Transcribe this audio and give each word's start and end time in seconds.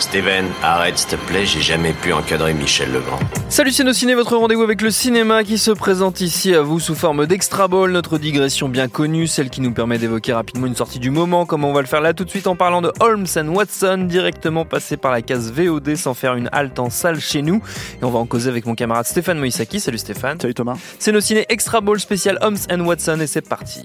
Steven, 0.00 0.46
arrête 0.62 0.98
s'il 0.98 1.10
te 1.10 1.16
plaît, 1.16 1.46
j'ai 1.46 1.60
jamais 1.60 1.92
pu 1.92 2.12
encadrer 2.12 2.54
Michel 2.54 2.92
Legrand. 2.92 3.18
Salut 3.48 3.72
c'est 3.72 3.84
nos 3.84 3.92
ciné, 3.92 4.14
votre 4.14 4.36
rendez-vous 4.36 4.62
avec 4.62 4.80
le 4.82 4.90
cinéma 4.90 5.42
qui 5.44 5.58
se 5.58 5.70
présente 5.70 6.20
ici 6.20 6.54
à 6.54 6.62
vous 6.62 6.80
sous 6.80 6.94
forme 6.94 7.26
d'extra 7.26 7.68
ball, 7.68 7.90
notre 7.90 8.18
digression 8.18 8.68
bien 8.68 8.88
connue, 8.88 9.26
celle 9.26 9.50
qui 9.50 9.60
nous 9.60 9.72
permet 9.72 9.98
d'évoquer 9.98 10.32
rapidement 10.32 10.66
une 10.66 10.76
sortie 10.76 10.98
du 10.98 11.10
moment, 11.10 11.44
comme 11.44 11.64
on 11.64 11.72
va 11.72 11.80
le 11.80 11.86
faire 11.86 12.00
là 12.00 12.14
tout 12.14 12.24
de 12.24 12.30
suite 12.30 12.46
en 12.46 12.56
parlant 12.56 12.82
de 12.82 12.92
Holmes 13.00 13.26
and 13.36 13.48
Watson, 13.48 14.06
directement 14.08 14.64
passé 14.64 14.96
par 14.96 15.12
la 15.12 15.22
case 15.22 15.52
VOD 15.52 15.96
sans 15.96 16.14
faire 16.14 16.34
une 16.34 16.48
halte 16.52 16.78
en 16.78 16.88
salle 16.88 17.20
chez 17.20 17.42
nous. 17.42 17.62
Et 18.00 18.04
on 18.04 18.10
va 18.10 18.20
en 18.20 18.26
causer 18.26 18.48
avec 18.48 18.64
mon 18.64 18.74
camarade 18.74 19.06
Stéphane 19.06 19.38
Moïsaki. 19.38 19.80
Salut 19.80 19.98
Stéphane. 19.98 20.40
Salut 20.40 20.54
Thomas. 20.54 20.76
C'est 20.98 21.12
nos 21.12 21.20
ciné 21.20 21.46
extra 21.48 21.80
ball 21.80 22.00
spécial 22.00 22.38
Holmes 22.42 22.58
and 22.70 22.80
Watson 22.80 23.18
et 23.20 23.26
c'est 23.26 23.46
parti. 23.46 23.84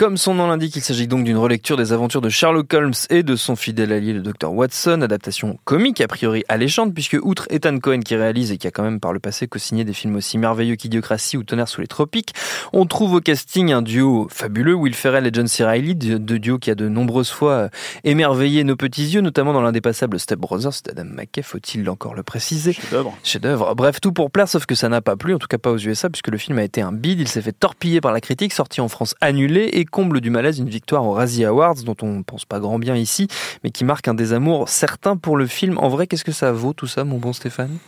Comme 0.00 0.16
son 0.16 0.32
nom 0.32 0.46
l'indique, 0.46 0.76
il 0.76 0.80
s'agit 0.80 1.06
donc 1.06 1.24
d'une 1.24 1.36
relecture 1.36 1.76
des 1.76 1.92
aventures 1.92 2.22
de 2.22 2.30
Sherlock 2.30 2.72
Holmes 2.72 2.94
et 3.10 3.22
de 3.22 3.36
son 3.36 3.54
fidèle 3.54 3.92
allié 3.92 4.14
le 4.14 4.22
Dr 4.22 4.50
Watson, 4.50 5.02
adaptation 5.02 5.58
comique 5.66 6.00
a 6.00 6.08
priori 6.08 6.42
alléchante 6.48 6.94
puisque 6.94 7.18
outre 7.20 7.46
Ethan 7.50 7.78
Cohen 7.80 8.00
qui 8.00 8.16
réalise 8.16 8.50
et 8.50 8.56
qui 8.56 8.66
a 8.66 8.70
quand 8.70 8.82
même 8.82 8.98
par 8.98 9.12
le 9.12 9.18
passé 9.18 9.46
co-signé 9.46 9.84
des 9.84 9.92
films 9.92 10.16
aussi 10.16 10.38
merveilleux 10.38 10.76
qu'Idiocratie 10.76 11.36
ou 11.36 11.42
Tonnerre 11.42 11.68
sous 11.68 11.82
les 11.82 11.86
tropiques, 11.86 12.32
on 12.72 12.86
trouve 12.86 13.12
au 13.12 13.20
casting 13.20 13.72
un 13.72 13.82
duo 13.82 14.26
fabuleux, 14.30 14.72
Will 14.72 14.94
Ferrell 14.94 15.26
et 15.26 15.30
John 15.34 15.46
C. 15.46 15.64
Reilly, 15.64 15.94
de 15.94 16.38
duo 16.38 16.58
qui 16.58 16.70
a 16.70 16.74
de 16.74 16.88
nombreuses 16.88 17.28
fois 17.28 17.52
euh, 17.52 17.68
émerveillé 18.02 18.64
nos 18.64 18.76
petits 18.76 19.06
yeux, 19.06 19.20
notamment 19.20 19.52
dans 19.52 19.60
l'indépassable 19.60 20.18
Step 20.18 20.38
Brothers 20.38 20.80
d'Adam 20.82 21.10
McKay, 21.14 21.42
faut-il 21.42 21.90
encore 21.90 22.14
le 22.14 22.22
préciser? 22.22 22.72
Chef-d'œuvre. 22.72 23.14
Chef-d'œuvre. 23.22 23.74
Bref, 23.74 24.00
tout 24.00 24.12
pour 24.12 24.30
plaire, 24.30 24.48
sauf 24.48 24.64
que 24.64 24.74
ça 24.74 24.88
n'a 24.88 25.02
pas 25.02 25.16
plu, 25.16 25.34
en 25.34 25.38
tout 25.38 25.46
cas 25.46 25.58
pas 25.58 25.70
aux 25.70 25.78
USA, 25.78 26.08
puisque 26.08 26.28
le 26.28 26.38
film 26.38 26.56
a 26.56 26.62
été 26.62 26.80
un 26.80 26.92
bide, 26.92 27.20
il 27.20 27.28
s'est 27.28 27.42
fait 27.42 27.52
torpiller 27.52 28.00
par 28.00 28.14
la 28.14 28.22
critique, 28.22 28.54
sorti 28.54 28.80
en 28.80 28.88
France 28.88 29.14
annulé 29.20 29.64
et 29.64 29.84
comble 29.90 30.20
du 30.20 30.30
malaise 30.30 30.58
une 30.58 30.68
victoire 30.68 31.04
aux 31.04 31.12
Razzie 31.12 31.44
Awards 31.44 31.82
dont 31.84 31.96
on 32.02 32.22
pense 32.22 32.44
pas 32.44 32.60
grand 32.60 32.78
bien 32.78 32.96
ici, 32.96 33.28
mais 33.62 33.70
qui 33.70 33.84
marque 33.84 34.08
un 34.08 34.14
désamour 34.14 34.68
certain 34.68 35.16
pour 35.16 35.36
le 35.36 35.46
film. 35.46 35.78
En 35.78 35.88
vrai, 35.88 36.06
qu'est-ce 36.06 36.24
que 36.24 36.32
ça 36.32 36.52
vaut 36.52 36.72
tout 36.72 36.86
ça, 36.86 37.04
mon 37.04 37.18
bon 37.18 37.32
Stéphane? 37.32 37.78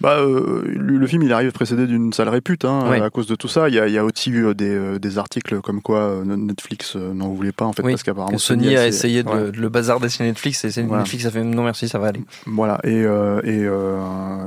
Bah, 0.00 0.16
euh, 0.18 0.62
le, 0.66 0.96
le 0.96 1.06
film, 1.06 1.22
il 1.22 1.32
arrive 1.32 1.52
précédé 1.52 1.86
d'une 1.86 2.12
sale 2.12 2.28
répute 2.30 2.64
hein, 2.64 2.88
Ouais. 2.90 3.00
à 3.02 3.10
cause 3.10 3.26
de 3.26 3.34
tout 3.34 3.48
ça. 3.48 3.68
Il 3.68 3.74
y 3.74 3.78
a, 3.78 3.86
il 3.86 3.92
y 3.92 3.98
a 3.98 4.04
aussi 4.04 4.30
eu 4.30 4.46
euh, 4.46 4.54
des, 4.54 4.70
euh, 4.70 4.98
des 4.98 5.18
articles 5.18 5.60
comme 5.60 5.82
quoi 5.82 5.98
euh, 6.00 6.24
Netflix 6.24 6.94
euh, 6.96 7.12
n'en 7.12 7.28
voulait 7.28 7.52
pas 7.52 7.66
en 7.66 7.72
fait 7.74 7.82
Oui, 7.82 7.92
parce 7.92 8.02
qu'apparemment 8.02 8.32
Que 8.36 8.42
Sony 8.42 8.74
a 8.76 8.86
essayé 8.86 9.22
de, 9.22 9.28
ouais. 9.28 9.44
le- 9.44 9.52
de 9.52 9.60
le 9.60 9.68
bazarder 9.68 10.08
sur 10.08 10.24
Netflix 10.24 10.64
et 10.64 10.82
Voilà. 10.84 11.02
Netflix 11.02 11.26
a 11.26 11.30
fait 11.30 11.44
non 11.44 11.64
merci, 11.64 11.86
ça 11.88 11.98
va 11.98 12.08
aller. 12.08 12.22
Voilà, 12.46 12.80
et, 12.84 13.04
euh, 13.04 13.40
et 13.44 13.64
euh, 13.66 13.98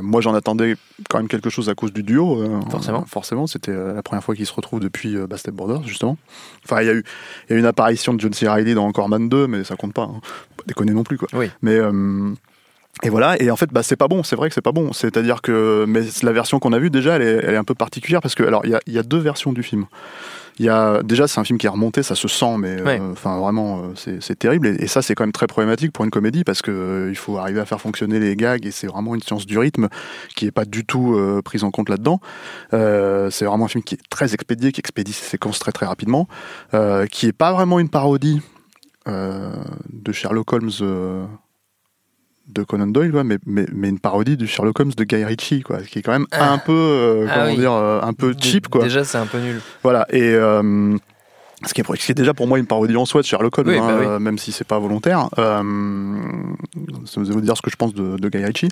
moi 0.01 0.21
j'en 0.21 0.33
attendais 0.33 0.75
quand 1.09 1.19
même 1.19 1.27
quelque 1.27 1.49
chose 1.51 1.69
à 1.69 1.75
cause 1.75 1.93
du 1.93 2.01
duo. 2.01 2.41
euh, 2.41 2.59
Forcément. 2.71 3.05
forcément, 3.05 3.45
c'était 3.45 3.71
euh, 3.71 3.93
la 3.93 4.01
première 4.01 4.23
fois 4.23 4.35
qu'ils 4.35 4.47
se 4.47 4.53
retrouvent 4.53 4.79
depuis 4.79 5.15
euh, 5.15 5.27
Step 5.35 5.53
Brothers, 5.53 5.83
justement. 5.83 6.17
Enfin, 6.65 6.81
il 6.81 6.87
y, 6.87 6.89
a 6.89 6.93
eu, 6.93 7.03
il 7.47 7.51
y 7.51 7.53
a 7.53 7.57
eu 7.57 7.59
une 7.59 7.65
apparition 7.67 8.13
de 8.13 8.19
John 8.19 8.33
C. 8.33 8.47
Reilly 8.47 8.73
dans 8.73 8.85
Encore 8.85 9.09
Man 9.09 9.29
2, 9.29 9.47
mais 9.47 9.63
ça 9.63 9.75
compte 9.75 9.93
pas. 9.93 10.03
Hein. 10.03 10.21
Pas 10.57 10.63
déconner 10.67 10.93
non 10.93 11.03
plus, 11.03 11.17
quoi. 11.17 11.27
Oui. 11.33 11.47
Mais. 11.61 11.77
Et 13.01 13.09
voilà, 13.09 13.41
et 13.41 13.49
en 13.49 13.55
fait, 13.55 13.71
bah, 13.73 13.81
c'est 13.81 13.95
pas 13.95 14.07
bon, 14.07 14.21
c'est 14.23 14.35
vrai 14.35 14.49
que 14.49 14.55
c'est 14.55 14.61
pas 14.61 14.71
bon. 14.71 14.93
C'est-à-dire 14.93 15.41
que, 15.41 15.83
mais 15.87 16.01
la 16.21 16.31
version 16.31 16.59
qu'on 16.59 16.73
a 16.73 16.79
vue, 16.79 16.91
déjà, 16.91 17.15
elle 17.15 17.23
est, 17.23 17.39
elle 17.43 17.53
est 17.55 17.57
un 17.57 17.63
peu 17.63 17.73
particulière 17.73 18.21
parce 18.21 18.35
que, 18.35 18.43
alors, 18.43 18.61
il 18.65 18.71
y 18.71 18.75
a, 18.75 18.79
y 18.87 18.99
a 18.99 19.03
deux 19.03 19.17
versions 19.17 19.51
du 19.51 19.63
film. 19.63 19.85
Il 20.59 20.65
y 20.65 20.69
a, 20.69 21.01
déjà, 21.01 21.27
c'est 21.27 21.39
un 21.39 21.43
film 21.43 21.57
qui 21.57 21.65
est 21.65 21.69
remonté, 21.69 22.03
ça 22.03 22.13
se 22.13 22.27
sent, 22.27 22.57
mais 22.59 22.79
euh, 22.79 22.83
Ouais. 22.85 23.01
enfin 23.11 23.39
vraiment, 23.39 23.81
euh, 24.05 24.17
c'est 24.21 24.37
terrible. 24.37 24.67
Et, 24.67 24.83
et 24.83 24.87
ça, 24.87 25.01
c'est 25.01 25.15
quand 25.15 25.23
même 25.23 25.31
très 25.31 25.47
problématique 25.47 25.91
pour 25.91 26.05
une 26.05 26.11
comédie 26.11 26.43
parce 26.43 26.61
que 26.61 26.69
euh, 26.69 27.09
il 27.09 27.15
faut 27.17 27.39
arriver 27.39 27.59
à 27.59 27.65
faire 27.65 27.81
fonctionner 27.81 28.19
les 28.19 28.35
gags 28.35 28.63
et 28.63 28.69
c'est 28.69 28.85
vraiment 28.85 29.15
une 29.15 29.23
science 29.23 29.47
du 29.47 29.57
rythme 29.57 29.89
qui 30.35 30.45
est 30.45 30.51
pas 30.51 30.65
du 30.65 30.85
tout 30.85 31.15
euh, 31.15 31.41
prise 31.43 31.63
en 31.63 31.71
compte 31.71 31.89
là-dedans. 31.89 32.19
Euh, 32.75 33.31
c'est 33.31 33.45
vraiment 33.45 33.65
un 33.65 33.69
film 33.69 33.83
qui 33.83 33.95
est 33.95 34.01
très 34.11 34.35
expédié, 34.35 34.71
qui 34.71 34.79
expédie 34.79 35.13
ses 35.13 35.25
séquences 35.25 35.57
très 35.57 35.71
très 35.71 35.87
rapidement, 35.87 36.27
euh, 36.75 37.07
qui 37.07 37.25
est 37.25 37.33
pas 37.33 37.51
vraiment 37.51 37.79
une 37.79 37.89
parodie 37.89 38.39
euh, 39.07 39.51
de 39.91 40.11
Sherlock 40.11 40.53
Holmes. 40.53 40.69
De 42.47 42.63
Conan 42.63 42.87
Doyle, 42.87 43.11
mais, 43.23 43.37
mais, 43.45 43.65
mais 43.73 43.89
une 43.89 43.99
parodie 43.99 44.35
du 44.37 44.47
Sherlock 44.47 44.79
Holmes 44.79 44.91
de 44.95 45.03
Guy 45.05 45.23
Ritchie, 45.23 45.61
quoi, 45.61 45.81
qui 45.81 45.99
est 45.99 46.01
quand 46.01 46.11
même 46.11 46.27
Ah. 46.31 46.51
un 46.51 46.57
peu, 46.57 46.71
euh, 46.73 47.25
Ah 47.29 47.33
comment 47.35 47.45
oui. 47.51 47.57
dire, 47.57 47.71
euh, 47.73 48.01
un 48.01 48.13
peu 48.13 48.33
cheap, 48.39 48.67
quoi. 48.67 48.83
Déjà, 48.83 49.03
c'est 49.03 49.17
un 49.17 49.25
peu 49.25 49.39
nul. 49.39 49.61
Voilà, 49.81 50.05
et 50.11 50.21
euh, 50.33 50.95
ce, 51.65 51.73
qui 51.73 51.79
est, 51.81 51.85
ce 51.87 52.05
qui 52.05 52.11
est 52.11 52.15
déjà 52.15 52.33
pour 52.33 52.45
moi 52.47 52.59
une 52.59 52.65
parodie 52.65 52.97
en 52.97 53.05
soi 53.05 53.21
de 53.21 53.25
Sherlock 53.25 53.57
Holmes, 53.57 53.69
Oui, 53.69 53.77
hein, 53.77 53.87
bah 53.87 54.15
oui. 54.17 54.23
même 54.23 54.37
si 54.37 54.51
c'est 54.51 54.67
pas 54.67 54.77
volontaire. 54.77 55.29
Euh, 55.39 55.63
ça 57.05 57.21
vous 57.21 57.41
dire 57.41 57.55
ce 57.55 57.61
que 57.61 57.71
je 57.71 57.75
pense 57.77 57.93
de, 57.93 58.17
de 58.17 58.29
Guy 58.29 58.43
Ritchie. 58.43 58.69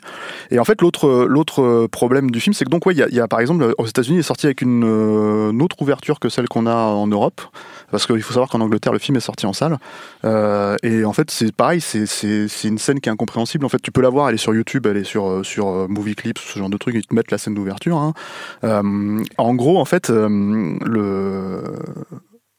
Et 0.52 0.59
en 0.59 0.66
fait, 0.66 0.82
l'autre 0.82 1.26
l'autre 1.28 1.88
problème 1.88 2.30
du 2.30 2.40
film, 2.42 2.53
c'est 2.53 2.66
que 2.66 2.70
donc, 2.70 2.86
ouais, 2.86 2.94
il 2.94 2.98
y 3.00 3.03
a, 3.03 3.08
il 3.08 3.16
y 3.16 3.20
a, 3.22 3.28
par 3.28 3.40
exemple, 3.40 3.74
aux 3.78 3.86
États-Unis, 3.86 4.18
il 4.18 4.20
est 4.20 4.24
sorti 4.24 4.48
avec 4.48 4.62
une, 4.62 4.84
une 4.84 5.62
autre 5.62 5.82
ouverture 5.82 6.20
que 6.20 6.28
celle 6.30 6.48
qu'on 6.50 6.66
a 6.68 6.76
en 6.76 7.08
Europe. 7.08 7.42
Parce 7.91 8.07
qu'il 8.07 8.22
faut 8.24 8.34
savoir 8.34 8.50
qu'en 8.50 8.62
Angleterre, 8.62 8.94
le 8.94 9.00
film 9.00 9.18
est 9.18 9.22
sorti 9.22 9.46
en 9.46 9.53
salle. 9.53 9.78
Euh, 10.25 10.75
et 10.81 11.06
en 11.06 11.13
fait, 11.13 11.29
c'est 11.29 11.53
pareil, 11.53 11.81
c'est 11.81 12.06
c'est- 12.06 12.47
c'est 12.47 12.68
une 12.69 12.78
scène 12.78 13.00
qui 13.02 13.09
est 13.09 13.12
incompréhensible. 13.12 13.66
En 13.66 13.69
fait, 13.69 13.81
tu 13.81 13.91
peux 13.91 14.02
la 14.02 14.09
voir, 14.09 14.29
elle 14.29 14.35
est 14.35 14.38
sur 14.40 14.53
YouTube, 14.56 14.88
elle 14.88 14.97
est 14.97 15.03
sur, 15.03 15.28
euh, 15.29 15.44
sur 15.44 15.68
euh, 15.68 15.88
Movie 15.90 16.16
Clips, 16.16 16.40
ce 16.40 16.57
genre 16.57 16.69
de 16.69 16.78
trucs, 16.78 16.96
ils 16.96 17.06
te 17.06 17.13
mettent 17.13 17.31
la 17.31 17.38
scène 17.38 17.53
d'ouverture. 17.53 17.97
hein. 17.97 18.13
Euh, 18.63 19.24
en 19.38 19.53
gros, 19.56 19.79
en 19.79 19.85
fait, 19.85 20.09
euh, 20.09 20.28
le, 20.85 21.63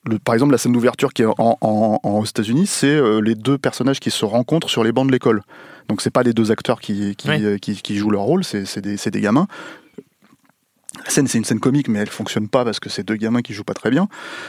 le, 0.05 0.19
par 0.19 0.35
exemple, 0.35 0.53
la 0.53 0.59
scène 0.59 0.73
d'ouverture 0.73 1.13
qui 1.13 1.23
est 1.23 1.27
en, 1.27 1.35
en- 1.39 1.99
en- 2.03 2.09
aux 2.19 2.25
États-Unis, 2.25 2.67
c'est 2.67 2.87
euh, 2.89 3.21
les 3.21 3.35
deux 3.35 3.57
personnages 3.59 4.01
qui 4.01 4.11
se 4.11 4.25
rencontrent 4.25 4.69
sur 4.69 4.85
les 4.85 4.93
bancs 4.93 5.07
de 5.07 5.13
l'école. 5.13 5.43
Donc, 5.89 6.01
c'est 6.03 6.11
pas 6.11 6.23
les 6.23 6.33
deux 6.33 6.51
acteurs 6.53 6.81
qui, 6.81 7.17
qui, 7.17 7.29
Oui. 7.29 7.61
qui, 7.61 7.77
qui 7.83 7.97
jouent 7.97 8.11
leur 8.11 8.23
rôle, 8.23 8.45
c'est 8.45 8.79
des, 8.81 8.97
c'est 8.97 9.11
des 9.11 9.21
gamins. 9.21 9.47
La 10.99 11.11
scène, 11.11 11.27
c'est 11.27 11.39
une 11.39 11.45
scène 11.45 11.61
comique, 11.61 11.89
mais 11.89 12.01
elle 12.01 12.11
fonctionne 12.11 12.49
pas 12.49 12.65
parce 12.65 12.79
que 12.79 12.91
c'est 12.91 13.03
deux 13.03 13.17
gamins 13.17 13.41
qui 13.41 13.55
jouent 13.55 13.65
pas 13.65 13.75
très 13.75 13.91
bien. 13.91 14.09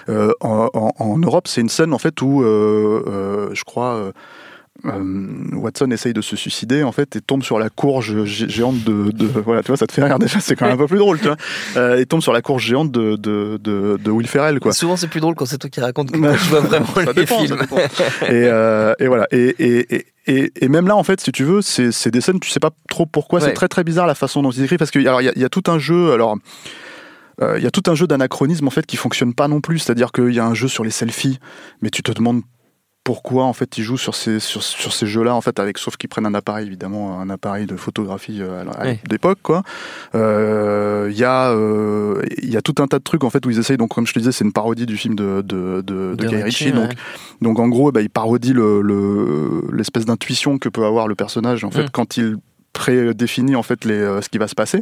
Euh, 0.10 0.34
en, 0.42 1.18
Europe, 1.18 1.48
c'est 1.48 1.62
une 1.62 1.70
scène 1.70 1.94
en 1.94 1.98
fait 1.98 2.22
où, 2.22 2.44
euh, 2.44 3.04
euh, 3.08 3.50
je 3.54 3.64
crois, 3.64 4.12
euh, 4.86 4.90
euh, 4.92 5.56
Watson 5.56 5.90
essaye 5.92 6.14
de 6.14 6.22
se 6.22 6.36
suicider 6.36 6.84
en 6.84 6.92
fait 6.92 7.16
et 7.16 7.22
tombe 7.22 7.44
sur 7.44 7.60
la 7.60 7.70
courge 7.70 8.16
gé- 8.26 8.50
géante 8.50 8.84
de, 8.84 9.12
de- 9.12 9.26
voilà, 9.28 9.62
tu 9.62 9.68
vois, 9.68 9.78
ça 9.78 9.86
te 9.88 9.94
fait 9.94 10.04
rire 10.04 10.18
déjà, 10.20 10.40
c'est 10.40 10.56
quand 10.56 10.66
même 10.66 10.74
un 10.74 10.78
peu 10.78 10.88
plus 10.88 10.98
drôle, 10.98 11.20
tu 11.20 11.26
vois. 11.28 11.38
Euh, 11.78 12.00
et 12.00 12.06
tombe 12.06 12.22
sur 12.22 12.34
la 12.34 12.42
courge 12.42 12.66
géante 12.66 12.92
de, 12.92 13.16
de, 13.16 13.58
de, 13.62 13.98
de 14.04 14.12
Will 14.12 14.28
Ferrell, 14.28 14.60
quoi. 14.60 14.74
Souvent, 14.74 14.98
c'est 14.98 15.08
plus 15.08 15.20
drôle 15.22 15.36
quand 15.36 15.46
c'est 15.46 15.58
toi 15.60 15.70
qui 15.70 15.80
raconte 15.80 16.12
que 16.12 16.18
moi, 16.20 16.34
je 16.36 16.50
vois 16.50 16.60
vraiment 16.62 16.88
les 17.06 17.14
dépend, 17.14 17.40
films. 17.40 17.58
et, 18.24 18.28
euh, 18.32 18.94
et 19.00 19.08
voilà. 19.08 19.28
Et, 19.32 19.56
et, 19.60 19.96
et, 19.96 20.06
et, 20.28 20.52
et 20.62 20.68
même 20.70 20.88
là, 20.88 20.96
en 20.96 21.04
fait, 21.04 21.22
si 21.22 21.32
tu 21.32 21.44
veux, 21.44 21.62
c'est 21.62 21.92
c'est 21.92 22.12
des 22.12 22.22
scènes, 22.22 22.40
tu 22.40 22.50
sais 22.50 22.60
pas 22.60 22.72
trop 22.90 23.06
pourquoi. 23.06 23.40
Ouais. 23.40 23.46
C'est 23.48 23.54
très 23.54 23.68
très 23.68 23.84
bizarre 23.84 24.08
la 24.08 24.16
façon 24.16 24.42
dont 24.42 24.52
ils 24.52 24.64
écrivent 24.64 24.80
parce 24.80 24.92
qu'il 24.92 25.02
y, 25.04 25.08
a- 25.08 25.22
il 25.22 25.42
y 25.42 25.46
a 25.46 25.50
tout 25.50 25.64
un 25.68 25.78
jeu. 25.80 26.12
Alors. 26.14 26.36
euh, 27.42 27.58
Il 27.58 27.64
y 27.64 27.68
a 27.68 27.72
tout 27.72 27.84
un 27.88 27.96
jeu 27.96 28.06
d'anachronisme 28.08 28.68
en 28.68 28.72
fait 28.72 28.86
qui 28.86 28.96
fonctionne 28.98 29.34
pas 29.34 29.48
non 29.48 29.60
plus, 29.62 29.80
c'est-à-dire 29.80 30.12
qu'il 30.12 30.34
y 30.34 30.40
a 30.40 30.46
un 30.46 30.54
jeu 30.54 30.68
sur 30.68 30.84
les 30.84 30.92
selfies, 30.92 31.40
mais 31.82 31.90
tu 31.90 32.04
te 32.04 32.12
demandes 32.12 32.42
pourquoi 33.04 33.44
en 33.44 33.54
fait 33.54 33.78
ils 33.78 33.84
jouent 33.84 33.98
sur 33.98 34.16
ces 34.16 34.40
sur, 34.40 34.64
sur 34.64 34.94
ces 34.94 35.06
jeux-là 35.08 35.36
en 35.36 35.42
fait 35.42 35.60
avec 35.60 35.78
sauf 35.78 35.98
qu'ils 35.98 36.08
prennent 36.10 36.26
un 36.26 36.34
appareil 36.34 36.68
évidemment 36.68 37.20
un 37.20 37.30
appareil 37.30 37.66
de 37.66 37.76
photographie 37.76 38.38
euh, 38.42 38.64
d'époque 39.10 39.40
quoi. 39.44 39.62
Euh, 40.16 41.10
Il 41.12 41.18
y 41.18 41.24
a 41.26 41.52
euh, 41.52 42.22
il 42.42 42.50
y 42.50 42.58
a 42.58 42.62
tout 42.62 42.76
un 42.80 42.88
tas 42.88 43.00
de 43.00 43.04
trucs 43.04 43.24
en 43.24 43.30
fait 43.30 43.46
où 43.46 43.50
ils 43.50 43.60
essayent 43.60 43.78
donc 43.78 43.94
comme 43.94 44.08
je 44.08 44.14
te 44.14 44.20
disais 44.20 44.32
c'est 44.32 44.46
une 44.46 44.54
parodie 44.54 44.86
du 44.86 44.96
film 44.98 45.16
de 45.16 45.42
de, 45.42 45.82
de, 45.82 45.82
de 45.82 46.16
De 46.16 46.28
Guy 46.28 46.36
Ritchie, 46.44 46.44
Ritchie 46.66 46.72
donc 46.72 46.90
ouais. 46.90 46.96
donc 47.42 47.60
en 47.60 47.68
gros, 47.68 47.92
bah, 47.92 48.02
il 48.02 48.10
parodie 48.10 48.54
le- 48.54 48.82
le- 48.82 49.64
l'espèce 49.74 50.06
d'intuition 50.06 50.58
que 50.58 50.70
peut 50.70 50.86
avoir 50.86 51.08
le 51.08 51.16
personnage 51.16 51.64
en 51.66 51.72
fait 51.72 51.84
Mm. 51.84 51.90
quand 51.92 52.18
il 52.18 52.38
prédéfinit 52.72 53.56
en 53.56 53.62
fait 53.64 53.86
les, 53.86 53.94
euh, 54.00 54.22
ce 54.22 54.30
qui 54.30 54.38
va 54.40 54.48
se 54.48 54.56
passer. 54.56 54.82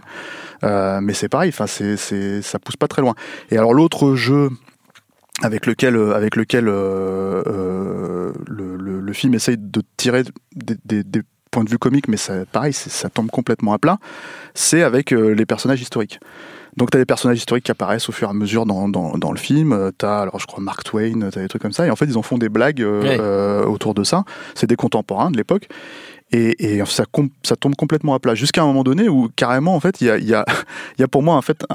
Euh, 0.63 0.99
mais 1.01 1.13
c'est 1.13 1.27
pareil, 1.27 1.49
enfin 1.49 1.67
c'est 1.67 1.97
c'est 1.97 2.41
ça 2.41 2.57
pousse 2.59 2.77
pas 2.77 2.88
très 2.88 3.01
loin. 3.01 3.15
Et 3.49 3.57
alors 3.57 3.73
l'autre 3.73 4.15
jeu 4.15 4.49
avec 5.41 5.66
lequel 5.66 5.96
euh, 5.96 6.13
avec 6.13 6.35
lequel 6.35 6.68
euh, 6.68 7.44
euh, 7.47 8.34
le, 8.47 9.13
film 9.13 9.34
essaye 9.34 9.57
de 9.57 9.81
tirer 9.97 10.24
des 10.56 11.03
points 11.51 11.63
de 11.63 11.69
vue 11.69 11.77
comiques, 11.77 12.07
mais 12.07 12.18
ça, 12.18 12.33
pareil, 12.51 12.74
ça 12.74 13.09
tombe 13.09 13.30
complètement 13.30 13.74
à 13.74 13.77
plat. 13.77 13.98
C'est 14.53 14.81
avec 14.83 15.13
euh, 15.13 15.30
les 15.36 15.45
personnages 15.45 15.81
historiques. 15.81 16.19
Donc 16.77 16.89
tu 16.89 16.95
as 16.98 17.01
des 17.01 17.06
personnages 17.06 17.38
historiques 17.38 17.65
qui 17.65 17.71
apparaissent 17.71 18.07
au 18.07 18.13
fur 18.13 18.30
et 18.30 18.31
à 18.31 18.33
mesure 18.33 18.65
dans, 18.65 18.88
dans, 18.88 19.18
dans 19.18 19.31
le 19.33 19.38
film. 19.38 19.92
Tu 20.00 20.06
as, 20.06 20.19
alors 20.19 20.39
je 20.39 20.48
crois, 20.48 20.63
Mark 20.63 20.83
Twain, 20.86 21.30
tu 21.30 21.38
as 21.38 21.42
des 21.42 21.48
trucs 21.50 21.62
comme 21.62 21.74
ça. 21.74 21.86
Et 21.86 21.89
en 21.92 21.98
fait, 21.98 22.06
ils 22.06 22.18
en 22.18 22.21
font 22.21 22.38
des 22.38 22.48
blagues 22.50 22.81
euh, 22.81 23.01
Ouais. 23.03 23.18
euh, 23.19 23.65
autour 23.65 23.94
de 23.94 24.03
ça. 24.06 24.24
C'est 24.56 24.68
des 24.68 24.77
contemporains 24.77 25.31
de 25.31 25.38
l'époque. 25.38 25.68
Et, 26.33 26.75
et 26.77 26.86
ça, 26.86 27.03
ça 27.44 27.56
tombe 27.57 27.75
complètement 27.75 28.13
à 28.15 28.19
plat. 28.19 28.36
Jusqu'à 28.36 28.62
un 28.63 28.65
moment 28.65 28.86
donné 28.86 29.09
où, 29.09 29.27
carrément, 29.36 29.75
en 29.75 29.81
fait, 29.81 30.00
il 30.00 30.07
y 30.07 30.09
a, 30.09 30.18
y, 30.18 30.33
a, 30.33 30.45
y 30.98 31.03
a 31.03 31.07
pour 31.09 31.24
moi, 31.24 31.36
en 31.36 31.42
fait, 31.42 31.65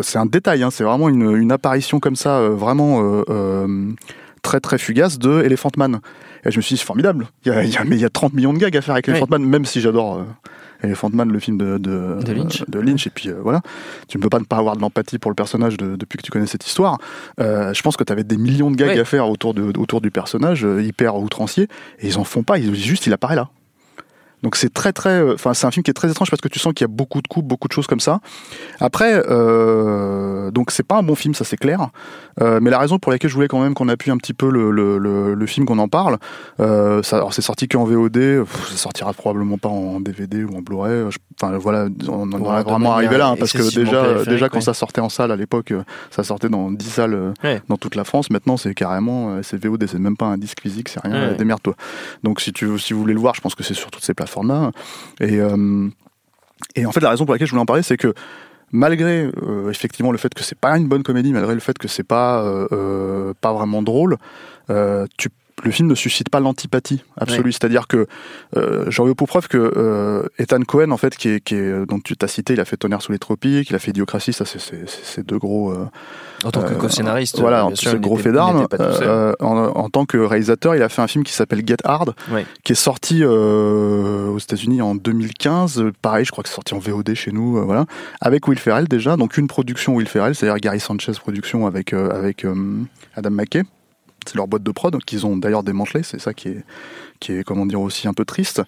c'est 0.00 0.18
un 0.18 0.24
détail. 0.24 0.62
hein. 0.62 0.70
c'est 0.70 0.84
vraiment 0.84 1.10
une, 1.10 1.36
une 1.36 1.52
apparition 1.52 2.00
comme 2.00 2.16
ça, 2.16 2.38
euh, 2.38 2.48
vraiment 2.54 3.02
euh, 3.02 3.22
euh, 3.28 3.90
très, 4.42 4.60
très 4.60 4.78
fugace 4.78 5.18
de 5.18 5.42
Elephant 5.42 5.70
Man. 5.76 6.00
Et 6.44 6.50
je 6.50 6.56
me 6.58 6.62
suis 6.62 6.74
dit, 6.74 6.78
c'est 6.80 6.86
formidable. 6.86 7.28
Il 7.44 7.52
y 7.52 7.54
a, 7.54 7.62
il 7.64 7.70
y 7.70 7.76
a- 7.76 7.84
mais 7.84 7.96
il 7.96 8.02
y 8.02 8.04
a 8.04 8.10
30 8.10 8.34
millions 8.34 8.52
de 8.52 8.58
gags 8.58 8.76
à 8.76 8.80
faire 8.82 8.94
avec. 8.94 9.08
Elephant 9.08 9.26
Man, 9.30 9.44
même 9.44 9.64
si 9.64 9.80
j'adore 9.80 10.18
euh, 10.18 10.24
Elephant 10.82 11.10
Man, 11.12 11.30
le 11.30 11.38
film 11.38 11.56
de, 11.58 11.78
de, 11.78 12.18
De 12.24 12.32
Lynch. 12.32 12.64
de 12.68 12.80
Lynch. 12.80 13.06
Et 13.06 13.10
puis 13.10 13.28
euh, 13.28 13.36
voilà, 13.42 13.60
tu 14.08 14.18
ne 14.18 14.22
peux 14.22 14.28
pas 14.28 14.40
ne 14.40 14.44
pas 14.44 14.56
avoir 14.56 14.74
de 14.76 14.80
l'empathie 14.80 15.18
pour 15.18 15.30
le 15.30 15.36
personnage 15.36 15.76
de- 15.76 15.94
depuis 15.96 16.18
que 16.18 16.22
tu 16.22 16.32
connais 16.32 16.46
cette 16.46 16.66
histoire. 16.66 16.98
Euh, 17.40 17.72
je 17.72 17.80
pense 17.82 17.96
que 17.96 18.02
tu 18.04 18.12
avais 18.12 18.24
des 18.24 18.36
millions 18.36 18.70
de 18.70 18.76
gags 18.76 18.88
à 18.98 19.04
faire 19.04 19.28
autour, 19.28 19.54
de, 19.54 19.62
autour 19.78 20.00
du 20.00 20.10
personnage, 20.10 20.64
euh, 20.64 20.82
hyper 20.82 21.14
outrancier, 21.16 21.68
et 22.00 22.08
ils 22.08 22.18
en 22.18 22.24
font 22.24 22.42
pas. 22.42 22.58
Ils, 22.58 22.74
juste, 22.74 23.06
il 23.06 23.12
apparaît 23.12 23.36
là. 23.36 23.48
Donc 24.42 24.56
c'est 24.56 24.72
très 24.72 24.92
très, 24.92 25.20
euh, 25.20 25.34
enfin 25.34 25.54
c'est 25.54 25.66
un 25.66 25.70
film 25.70 25.82
qui 25.84 25.90
est 25.90 25.94
très 25.94 26.10
étrange 26.10 26.30
parce 26.30 26.40
que 26.40 26.48
tu 26.48 26.58
sens 26.58 26.72
qu'il 26.74 26.84
y 26.84 26.90
a 26.90 26.92
beaucoup 26.92 27.22
de 27.22 27.28
coups, 27.28 27.46
beaucoup 27.46 27.68
de 27.68 27.72
choses 27.72 27.86
comme 27.86 28.00
ça. 28.00 28.20
Après, 28.80 29.22
euh, 29.30 30.50
donc 30.50 30.70
c'est 30.70 30.82
pas 30.82 30.96
un 30.96 31.02
bon 31.02 31.14
film, 31.14 31.34
ça 31.34 31.44
c'est 31.44 31.56
clair. 31.56 31.88
Euh, 32.40 32.58
mais 32.62 32.70
la 32.70 32.78
raison 32.78 32.98
pour 32.98 33.12
laquelle 33.12 33.30
je 33.30 33.34
voulais 33.34 33.48
quand 33.48 33.60
même 33.60 33.74
qu'on 33.74 33.88
appuie 33.88 34.10
un 34.10 34.16
petit 34.16 34.34
peu 34.34 34.50
le, 34.50 34.70
le, 34.70 34.98
le, 34.98 35.34
le 35.34 35.46
film 35.46 35.66
qu'on 35.66 35.78
en 35.78 35.88
parle, 35.88 36.18
euh, 36.60 37.02
ça, 37.02 37.16
alors 37.16 37.34
c'est 37.34 37.42
sorti 37.42 37.68
qu'en 37.68 37.84
VOD, 37.84 38.12
pff, 38.44 38.68
ça 38.70 38.76
sortira 38.76 39.12
probablement 39.12 39.58
pas 39.58 39.68
en 39.68 40.00
DVD 40.00 40.42
ou 40.44 40.56
en 40.56 40.62
Blu-ray. 40.62 41.04
Enfin 41.40 41.56
voilà, 41.58 41.86
on 42.08 42.32
en 42.32 42.40
Ouais, 42.40 42.60
est 42.60 42.64
vraiment 42.64 42.92
arrivé 42.94 43.18
là, 43.18 43.28
hein, 43.28 43.36
parce 43.38 43.52
que 43.52 43.74
déjà, 43.74 44.24
déjà 44.24 44.48
quand 44.48 44.56
ouais. 44.58 44.62
ça 44.62 44.74
sortait 44.74 45.00
en 45.00 45.08
salle 45.08 45.30
à 45.30 45.36
l'époque, 45.36 45.70
euh, 45.72 45.82
ça 46.10 46.22
sortait 46.24 46.48
dans 46.48 46.70
10 46.70 46.84
salles 46.88 47.14
euh, 47.14 47.32
Ouais. 47.44 47.62
dans 47.68 47.76
toute 47.76 47.94
la 47.94 48.04
France. 48.04 48.30
Maintenant 48.30 48.56
c'est 48.56 48.74
carrément, 48.74 49.40
c'est 49.42 49.62
VOD, 49.62 49.86
c'est 49.86 49.98
même 49.98 50.16
pas 50.16 50.26
un 50.26 50.38
disque 50.38 50.60
physique, 50.62 50.88
c'est 50.88 51.00
rien. 51.00 51.32
Démerde-toi. 51.34 51.74
Donc 52.22 52.40
si 52.40 52.52
tu 52.52 52.78
si 52.78 52.92
vous 52.92 53.00
voulez 53.00 53.14
le 53.14 53.20
voir, 53.20 53.34
je 53.34 53.40
pense 53.40 53.54
que 53.54 53.62
c'est 53.62 53.74
sur 53.74 53.90
toutes 53.90 54.04
ces 54.04 54.14
Et 55.20 55.40
euh, 55.40 55.88
et 56.74 56.86
en 56.86 56.92
fait, 56.92 57.00
la 57.00 57.10
raison 57.10 57.24
pour 57.24 57.34
laquelle 57.34 57.46
je 57.46 57.52
voulais 57.52 57.62
en 57.62 57.66
parler, 57.66 57.82
c'est 57.82 57.96
que 57.96 58.14
malgré 58.70 59.30
euh, 59.42 59.70
effectivement 59.70 60.12
le 60.12 60.18
fait 60.18 60.32
que 60.34 60.42
c'est 60.42 60.58
pas 60.58 60.76
une 60.78 60.88
bonne 60.88 61.02
comédie, 61.02 61.32
malgré 61.32 61.54
le 61.54 61.60
fait 61.60 61.78
que 61.78 61.88
c'est 61.88 62.04
pas 62.04 62.42
euh, 62.42 63.34
pas 63.40 63.52
vraiment 63.52 63.82
drôle, 63.82 64.16
euh, 64.70 65.06
tu 65.18 65.28
le 65.62 65.70
film 65.70 65.88
ne 65.88 65.94
suscite 65.94 66.28
pas 66.28 66.40
l'antipathie 66.40 67.02
absolue. 67.16 67.52
C'est-à-dire 67.52 67.86
que 67.86 68.06
euh, 68.56 68.84
j'en 68.88 69.04
veux 69.04 69.14
pour 69.14 69.28
preuve 69.28 69.48
que 69.48 69.72
euh, 69.76 70.22
Ethan 70.38 70.60
Cohen, 70.62 70.90
en 70.90 70.96
fait, 70.96 71.16
qui 71.16 71.28
est, 71.28 71.40
qui 71.40 71.54
est, 71.54 71.86
dont 71.86 72.00
tu 72.00 72.16
t'as 72.16 72.26
cité, 72.26 72.54
il 72.54 72.60
a 72.60 72.64
fait 72.64 72.76
Tonnerre 72.76 73.00
sous 73.02 73.12
les 73.12 73.18
tropiques, 73.18 73.70
il 73.70 73.76
a 73.76 73.78
fait 73.78 73.90
Idiocratie, 73.92 74.32
ça 74.32 74.44
c'est 74.44 75.26
deux 75.26 75.38
gros. 75.38 75.70
euh, 75.72 75.86
En 76.44 76.50
tant 76.50 76.62
que 76.62 76.72
euh, 76.72 76.76
co-scénariste, 76.76 77.38
voilà, 77.38 77.66
euh, 77.66 77.70
c'est 77.74 78.00
gros 78.00 78.16
fait 78.16 78.32
d'armes. 78.32 78.66
Euh, 78.80 79.32
en, 79.40 79.56
en 79.56 79.88
tant 79.88 80.04
que 80.04 80.18
réalisateur, 80.18 80.74
il 80.74 80.82
a 80.82 80.88
fait 80.88 81.02
un 81.02 81.06
film 81.06 81.22
qui 81.24 81.32
s'appelle 81.32 81.62
Get 81.66 81.76
Hard, 81.84 82.14
Ouais. 82.32 82.44
qui 82.64 82.72
est 82.72 82.76
sorti 82.76 83.22
euh, 83.22 84.28
aux 84.28 84.38
États-Unis 84.38 84.82
en 84.82 84.94
2015. 84.94 85.78
Euh, 85.80 85.92
Pareil, 86.02 86.24
je 86.24 86.30
crois 86.32 86.42
que 86.42 86.48
c'est 86.48 86.54
sorti 86.54 86.74
en 86.74 86.78
VOD 86.78 87.14
chez 87.14 87.30
nous, 87.32 87.58
euh, 87.58 87.62
voilà, 87.62 87.86
avec 88.20 88.48
Will 88.48 88.58
Ferrell 88.58 88.88
déjà. 88.88 89.16
Donc 89.16 89.36
une 89.36 89.46
production 89.48 89.94
Will 89.94 90.08
Ferrell, 90.08 90.34
c'est-à-dire 90.34 90.58
Gary 90.60 90.80
Sanchez 90.80 91.12
production 91.20 91.66
avec 91.66 91.92
euh, 91.92 92.10
avec 92.10 92.44
euh, 92.44 92.54
Adam 93.14 93.30
McKay. 93.30 93.62
C'est 94.28 94.36
leur 94.36 94.48
boîte 94.48 94.62
de 94.62 94.70
prod 94.70 94.96
qu'ils 95.04 95.26
ont 95.26 95.36
d'ailleurs 95.36 95.62
démantelé. 95.62 96.02
C'est 96.02 96.20
ça 96.20 96.34
qui 96.34 96.48
est 96.48 96.64
qui 97.20 97.32
est 97.32 97.44
comment 97.44 97.66
dire 97.66 97.80
aussi 97.80 98.08
un 98.08 98.14
peu 98.14 98.24
triste 98.24 98.62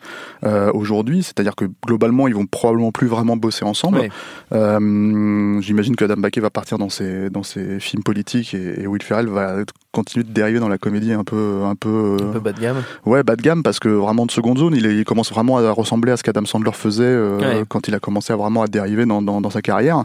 euh, 0.44 0.70
aujourd'hui. 0.72 1.22
C'est-à-dire 1.22 1.56
que 1.56 1.66
globalement, 1.84 2.28
ils 2.28 2.34
vont 2.34 2.46
probablement 2.46 2.92
plus 2.92 3.08
vraiment 3.08 3.36
bosser 3.36 3.64
ensemble. 3.64 4.08
Euh, 4.52 5.60
J'imagine 5.60 5.96
que 5.96 6.04
Adam 6.04 6.16
McKay 6.16 6.40
va 6.40 6.50
partir 6.50 6.78
dans 6.78 6.88
ses 6.88 7.30
dans 7.30 7.42
ses 7.42 7.80
films 7.80 8.02
politiques 8.02 8.54
et, 8.54 8.82
et 8.82 8.86
Will 8.86 9.02
Ferrell 9.02 9.26
va 9.28 9.56
continuer 9.94 10.24
de 10.24 10.32
dériver 10.32 10.58
dans 10.60 10.68
la 10.68 10.76
comédie 10.78 11.12
un 11.12 11.24
peu 11.24 11.62
un 11.64 11.74
peu, 11.74 12.16
Un 12.20 12.32
peu 12.32 12.40
bas 12.40 12.52
de 12.52 12.60
gamme. 12.60 12.82
ouais 13.06 13.22
bas 13.22 13.36
de 13.36 13.42
gamme 13.42 13.62
parce 13.62 13.78
que 13.78 13.88
vraiment 13.88 14.26
de 14.26 14.30
seconde 14.30 14.58
zone, 14.58 14.74
il, 14.76 14.84
est- 14.86 14.96
il 14.96 15.04
commence 15.04 15.30
vraiment 15.32 15.58
à 15.58 15.70
ressembler 15.70 16.12
à 16.12 16.16
ce 16.16 16.22
qu'Adam 16.22 16.44
Sandler 16.44 16.72
faisait 16.72 17.04
euh, 17.04 17.38
Ouais. 17.38 17.64
quand 17.68 17.88
il 17.88 17.94
a 17.94 18.00
commencé 18.00 18.32
à 18.32 18.36
vraiment 18.36 18.62
à 18.62 18.66
dériver 18.66 19.06
dans 19.06 19.22
dans, 19.22 19.40
dans 19.40 19.50
sa 19.50 19.62
carrière. 19.62 20.02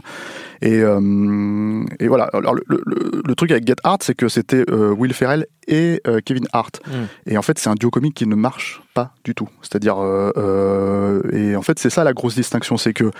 Et 0.62 0.80
euh, 0.82 1.82
et 1.98 2.08
voilà. 2.08 2.24
Alors 2.32 2.54
le, 2.54 2.62
le, 2.68 3.22
le 3.26 3.34
truc 3.34 3.50
avec 3.50 3.66
Get 3.66 3.76
Hard, 3.84 4.02
c'est 4.02 4.14
que 4.14 4.28
c'était 4.28 4.64
euh, 4.70 4.90
Will 4.92 5.12
Ferrell 5.14 5.46
et 5.70 6.02
euh, 6.06 6.20
Kevin 6.22 6.46
Hart. 6.52 6.82
Mm. 6.86 6.92
Et 7.30 7.38
en 7.38 7.42
fait, 7.42 7.58
c'est 7.58 7.70
un 7.70 7.74
duo 7.74 7.90
comique 7.90 8.14
qui 8.14 8.26
ne 8.26 8.34
marche 8.34 8.82
pas 8.92 9.14
du 9.24 9.34
tout. 9.34 9.48
C'est-à-dire, 9.62 9.98
euh, 9.98 10.30
euh, 10.36 11.22
et 11.32 11.56
en 11.56 11.62
fait, 11.62 11.78
c'est 11.78 11.88
ça 11.88 12.04
la 12.04 12.12
grosse 12.12 12.34
distinction, 12.34 12.76
c'est 12.76 12.92
que 12.92 13.10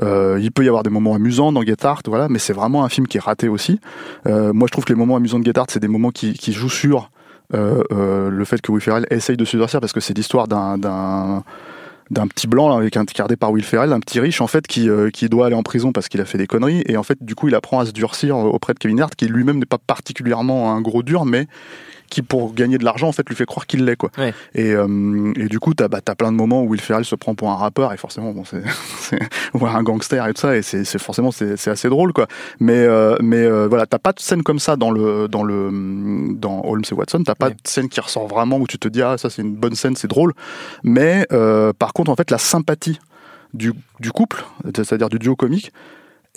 il 0.00 0.52
peut 0.52 0.64
y 0.64 0.68
avoir 0.68 0.82
des 0.82 0.90
moments 0.90 1.14
amusants 1.14 1.50
dans 1.50 1.62
Get 1.62 1.84
Hard, 1.84 2.02
voilà, 2.06 2.28
mais 2.28 2.38
c'est 2.38 2.52
vraiment 2.52 2.84
un 2.84 2.88
film 2.88 3.08
qui 3.08 3.16
est 3.16 3.20
raté 3.20 3.48
aussi. 3.48 3.80
Moi, 4.26 4.66
je 4.66 4.72
trouve 4.72 4.84
que 4.84 4.92
les 4.92 4.98
moments 4.98 5.16
amusants 5.16 5.38
de 5.38 5.44
Get 5.44 5.58
Hard, 5.58 5.70
c'est 5.70 5.80
des 5.80 5.88
moments 5.88 6.10
qui, 6.10 6.34
qui 6.34 6.52
jouent 6.52 6.68
sur 6.68 7.10
le 7.52 8.44
fait 8.44 8.60
que 8.60 8.70
Will 8.70 8.82
Ferrell 8.82 9.06
essaye 9.10 9.36
de 9.36 9.44
se 9.44 9.56
parce 9.56 9.92
que 9.92 10.00
c'est 10.00 10.14
l'histoire 10.14 10.48
d'un 10.48 11.42
d'un 12.10 12.26
petit 12.26 12.46
blanc 12.46 12.68
là, 12.68 12.76
avec 12.76 12.96
un 12.96 13.04
gardé 13.04 13.36
par 13.36 13.50
Will 13.52 13.64
Ferrell, 13.64 13.92
un 13.92 14.00
petit 14.00 14.20
riche 14.20 14.40
en 14.40 14.46
fait 14.46 14.66
qui, 14.66 14.88
euh, 14.88 15.10
qui 15.10 15.28
doit 15.28 15.46
aller 15.46 15.54
en 15.54 15.62
prison 15.62 15.92
parce 15.92 16.08
qu'il 16.08 16.20
a 16.20 16.24
fait 16.24 16.38
des 16.38 16.46
conneries 16.46 16.82
et 16.86 16.96
en 16.96 17.02
fait 17.02 17.18
du 17.22 17.34
coup 17.34 17.48
il 17.48 17.54
apprend 17.54 17.80
à 17.80 17.86
se 17.86 17.92
durcir 17.92 18.36
auprès 18.36 18.74
de 18.74 18.78
Kevin 18.78 19.00
Hart 19.00 19.14
qui 19.14 19.26
lui-même 19.26 19.58
n'est 19.58 19.64
pas 19.66 19.78
particulièrement 19.78 20.72
un 20.74 20.80
gros 20.80 21.02
dur 21.02 21.24
mais 21.24 21.46
qui 22.10 22.20
pour 22.20 22.52
gagner 22.54 22.76
de 22.76 22.84
l'argent 22.84 23.08
en 23.08 23.12
fait 23.12 23.26
lui 23.28 23.34
fait 23.34 23.46
croire 23.46 23.66
qu'il 23.66 23.86
l'est 23.86 23.96
quoi. 23.96 24.10
Ouais. 24.18 24.34
Et, 24.54 24.72
euh, 24.72 25.32
et 25.36 25.46
du 25.48 25.58
coup 25.58 25.72
t'as 25.72 25.88
bah, 25.88 26.00
t'as 26.04 26.14
plein 26.14 26.30
de 26.30 26.36
moments 26.36 26.62
où 26.62 26.68
Will 26.68 26.80
Ferrell 26.80 27.04
se 27.06 27.14
prend 27.14 27.34
pour 27.34 27.50
un 27.50 27.56
rappeur 27.56 27.92
et 27.94 27.96
forcément 27.96 28.32
bon 28.32 28.44
c'est 28.44 28.62
ou 29.54 29.66
un 29.66 29.82
gangster 29.82 30.24
et 30.28 30.34
tout 30.34 30.42
ça 30.42 30.54
et 30.54 30.60
c'est 30.62 30.84
forcément 30.98 31.32
c'est 31.32 31.56
c'est 31.56 31.70
assez 31.70 31.88
drôle 31.88 32.12
quoi. 32.12 32.26
Mais 32.60 32.76
euh, 32.76 33.16
mais 33.22 33.38
euh, 33.38 33.66
voilà 33.68 33.86
t'as 33.86 33.98
pas 33.98 34.12
de 34.12 34.20
scène 34.20 34.42
comme 34.42 34.58
ça 34.58 34.76
dans 34.76 34.90
le 34.90 35.28
dans 35.28 35.42
le 35.42 35.70
dans 36.34 36.62
Holmes 36.66 36.84
et 36.88 36.94
Watson 36.94 37.22
t'as 37.24 37.34
pas 37.34 37.46
Ouais. 37.46 37.52
de 37.52 37.56
scène 37.68 37.88
qui 37.88 38.00
ressort 38.00 38.28
vraiment 38.28 38.58
où 38.58 38.66
tu 38.66 38.78
te 38.78 38.86
dis 38.86 39.00
ah 39.02 39.16
ça 39.16 39.30
c'est 39.30 39.42
une 39.42 39.54
bonne 39.54 39.74
scène 39.74 39.96
c'est 39.96 40.06
drôle. 40.08 40.34
Mais 40.84 41.26
euh, 41.32 41.72
par 41.72 41.93
contre 41.94 42.10
en 42.10 42.16
fait 42.16 42.30
la 42.30 42.38
sympathie 42.38 42.98
du, 43.54 43.72
du 44.00 44.10
couple, 44.12 44.44
c'est-à-dire 44.74 45.08
du 45.08 45.18
duo 45.18 45.34
comique, 45.36 45.72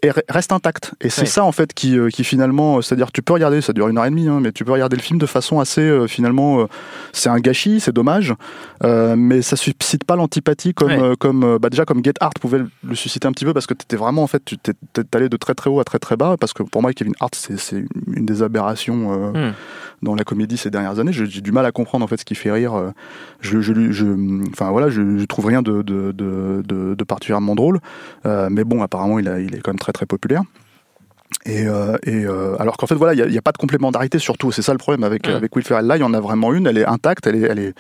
est- 0.04 0.14
reste 0.30 0.52
intacte. 0.52 0.94
Et 1.02 1.10
c'est 1.10 1.22
Ouais. 1.22 1.28
ça 1.28 1.44
en 1.44 1.52
fait 1.52 1.74
qui, 1.74 1.98
euh, 1.98 2.10
qui 2.10 2.24
finalement, 2.24 2.80
c'est-à-dire 2.84 3.12
tu 3.12 3.24
peux 3.24 3.34
regarder, 3.34 3.62
ça 3.62 3.74
dure 3.74 3.88
une 3.88 3.98
heure 3.98 4.06
et 4.06 4.12
demie, 4.12 4.28
hein, 4.28 4.40
mais 4.40 4.52
tu 4.52 4.64
peux 4.64 4.72
regarder 4.72 4.96
le 4.96 5.02
film 5.02 5.18
de 5.18 5.26
façon 5.26 5.60
assez 5.60 5.82
euh, 5.82 6.06
finalement, 6.06 6.60
euh, 6.62 6.66
c'est 7.14 7.30
un 7.30 7.40
gâchis, 7.40 7.80
c'est 7.80 7.92
dommage, 7.94 8.36
euh, 8.84 9.16
mais 9.18 9.42
ça 9.42 9.56
suscite 9.56 10.04
pas 10.06 10.16
l'antipathie 10.16 10.76
comme 10.76 10.90
Ouais. 10.90 11.02
euh, 11.02 11.16
comme 11.16 11.44
euh, 11.44 11.58
bah 11.58 11.72
déjà 11.72 11.84
comme 11.86 12.04
Get 12.04 12.14
Hart 12.20 12.38
pouvait 12.38 12.60
le 12.84 12.94
susciter 12.96 13.28
un 13.28 13.32
petit 13.32 13.46
peu 13.46 13.54
parce 13.56 13.66
que 13.66 13.74
t'étais 13.74 13.96
vraiment 13.98 14.22
en 14.22 14.28
fait 14.28 14.46
tu 14.46 14.60
t'es 14.60 14.74
allé 15.16 15.30
de 15.30 15.38
très 15.38 15.56
très 15.56 15.72
haut 15.72 15.80
à 15.80 15.84
très 15.84 15.98
très 15.98 16.16
bas 16.16 16.38
parce 16.40 16.54
que 16.54 16.62
pour 16.62 16.84
moi 16.84 16.94
Kevin 16.94 17.14
Hart 17.20 17.34
c'est 17.34 17.84
une 18.16 18.26
des 18.28 18.44
aberrations 18.44 19.34
euh, 19.34 19.50
Hmm. 19.50 19.54
Dans 20.02 20.16
la 20.16 20.24
comédie 20.24 20.58
ces 20.58 20.70
dernières 20.70 21.00
années. 21.00 21.12
J'ai 21.12 21.42
du 21.42 21.52
mal 21.52 21.66
à 21.66 21.72
comprendre 21.72 22.04
en 22.06 22.08
fait 22.08 22.18
ce 22.18 22.26
qui 22.26 22.36
fait 22.36 22.52
rire. 22.52 22.76
euh, 22.76 22.92
Je, 23.42 23.62
je, 23.62 23.74
lui- 23.74 23.94
je, 23.94 24.06
enfin 24.52 24.70
voilà, 24.72 24.90
je, 24.90 25.18
je 25.18 25.26
trouve 25.26 25.46
rien 25.48 25.62
de, 25.62 25.82
de, 25.82 26.12
de, 26.12 26.64
de, 26.66 26.94
de 26.96 27.04
particulièrement 27.04 27.56
drôle. 27.56 27.80
Euh, 28.26 28.48
mais 28.52 28.64
bon, 28.64 28.82
apparemment, 28.84 29.20
il, 29.20 29.28
a, 29.28 29.40
il 29.40 29.56
est 29.56 29.60
quand 29.60 29.72
même 29.72 29.80
très 29.80 29.94
très 29.94 30.06
populaire. 30.06 30.44
Et, 31.46 31.68
euh, 31.68 31.98
et 32.04 32.26
euh, 32.26 32.56
alors 32.60 32.78
qu'en 32.78 32.88
fait 32.88 32.96
voilà, 32.96 33.14
il 33.14 33.30
n'y 33.32 33.38
a, 33.38 33.42
pas 33.42 33.52
de 33.52 33.58
complémentarité 33.58 34.18
surtout. 34.20 34.52
C'est 34.52 34.62
ça 34.62 34.72
le 34.72 34.78
problème 34.78 35.04
avec 35.04 35.28
Mm. 35.28 35.32
avec 35.32 35.56
Will 35.56 35.66
Ferrell. 35.66 35.86
Là, 35.86 35.98
il 35.98 36.00
y 36.00 36.04
en 36.04 36.14
a 36.14 36.20
vraiment 36.22 36.54
une. 36.54 36.68
Elle 36.68 36.78
est 36.78 36.86
intacte. 36.86 37.28
Elle 37.28 37.36
est, 37.36 37.42
elle 37.42 37.60
est 37.60 37.74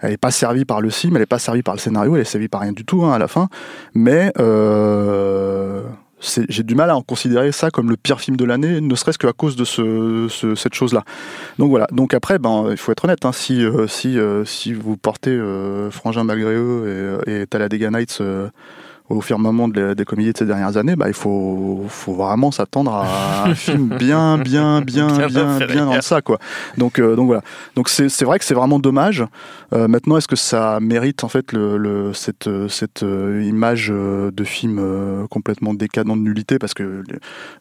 elle 0.00 0.12
est 0.12 0.18
pas 0.18 0.30
servie 0.30 0.66
par 0.66 0.82
le 0.82 0.90
film, 0.90 1.16
elle 1.16 1.22
est 1.22 1.26
pas 1.26 1.38
servie 1.38 1.62
par 1.62 1.74
le 1.74 1.80
scénario, 1.80 2.16
elle 2.16 2.20
est 2.20 2.24
servie 2.24 2.48
par 2.48 2.60
rien 2.60 2.72
du 2.72 2.84
tout 2.84 3.02
hein, 3.06 3.14
à 3.14 3.18
la 3.18 3.28
fin. 3.28 3.48
Mais 3.94 4.30
euh, 4.38 5.80
j'ai 6.48 6.62
du 6.62 6.74
mal 6.74 6.90
à 6.90 6.96
en 6.96 7.02
considérer 7.02 7.52
ça 7.52 7.70
comme 7.70 7.90
le 7.90 7.96
pire 7.96 8.20
film 8.20 8.36
de 8.36 8.44
l'année, 8.44 8.80
ne 8.80 8.94
serait-ce 8.94 9.18
qu'à 9.18 9.32
cause 9.32 9.56
de 9.56 9.64
ce, 9.64 10.26
ce- 10.30 10.54
cette 10.54 10.74
chose-là. 10.74 11.04
Donc 11.58 11.70
voilà. 11.70 11.86
Donc 11.92 12.14
après, 12.14 12.38
ben, 12.38 12.66
il 12.70 12.76
faut 12.76 12.92
être 12.92 13.04
honnête. 13.04 13.24
Hein, 13.24 13.32
si 13.32 13.64
euh, 13.64 13.86
euh, 14.06 14.44
si 14.44 14.72
vous 14.72 14.96
portez 14.96 15.30
euh, 15.30 15.90
Frangin 15.90 16.24
malgré 16.24 16.54
eux 16.54 17.20
et, 17.26 17.42
et 17.42 17.46
Talladega 17.46 17.90
Nights 17.90 18.18
au 19.08 19.20
firmament 19.20 19.68
de 19.68 19.94
des 19.94 20.04
comédies 20.04 20.32
de 20.32 20.38
ces 20.38 20.46
dernières 20.46 20.76
années, 20.76 20.96
bah, 20.96 21.06
il 21.08 21.14
faut, 21.14 21.84
faut 21.88 22.14
vraiment 22.14 22.50
s'attendre 22.50 22.92
à 22.92 23.44
un 23.46 23.54
film 23.66 23.88
bien, 23.88 24.38
bien, 24.38 24.80
bien, 24.82 25.06
Bien 25.06 25.26
bien, 25.28 25.58
bien, 25.66 25.86
dans 25.86 26.00
ça, 26.02 26.22
quoi. 26.22 26.38
Donc, 26.76 26.98
euh, 26.98 27.14
donc 27.16 27.26
voilà. 27.26 27.42
Donc 27.76 27.88
c'est, 27.88 28.08
c'est 28.08 28.24
vrai 28.24 28.38
que 28.38 28.44
c'est 28.44 28.54
vraiment 28.54 28.78
dommage. 28.78 29.24
Euh, 29.72 29.86
maintenant, 29.88 30.16
est-ce 30.16 30.28
que 30.28 30.36
ça 30.36 30.78
mérite 30.80 31.24
en 31.24 31.28
fait 31.28 31.52
le, 31.52 31.76
le 31.76 32.12
cette, 32.14 32.46
euh, 32.48 32.68
cette 32.68 33.02
image 33.02 33.88
de 33.90 34.44
film 34.44 35.26
complètement 35.30 35.74
décadent 35.74 36.08
de 36.08 36.14
nullité? 36.14 36.58
Parce 36.58 36.74
que 36.74 37.02